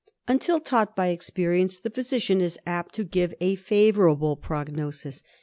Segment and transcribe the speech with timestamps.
[0.27, 5.21] Until taught by experience, the physician is apt to give a favourable prognosis.